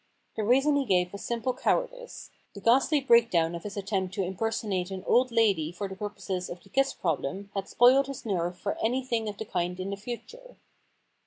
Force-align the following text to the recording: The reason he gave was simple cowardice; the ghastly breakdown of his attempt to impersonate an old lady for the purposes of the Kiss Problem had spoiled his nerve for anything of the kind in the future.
The 0.35 0.43
reason 0.43 0.77
he 0.77 0.85
gave 0.85 1.11
was 1.13 1.23
simple 1.23 1.53
cowardice; 1.53 2.31
the 2.55 2.59
ghastly 2.59 3.01
breakdown 3.01 3.53
of 3.53 3.61
his 3.61 3.77
attempt 3.77 4.15
to 4.15 4.23
impersonate 4.23 4.89
an 4.89 5.03
old 5.05 5.31
lady 5.31 5.71
for 5.71 5.87
the 5.87 5.95
purposes 5.95 6.49
of 6.49 6.63
the 6.63 6.69
Kiss 6.69 6.91
Problem 6.91 7.51
had 7.53 7.69
spoiled 7.69 8.07
his 8.07 8.25
nerve 8.25 8.57
for 8.57 8.79
anything 8.83 9.29
of 9.29 9.37
the 9.37 9.45
kind 9.45 9.79
in 9.79 9.91
the 9.91 9.95
future. 9.97 10.57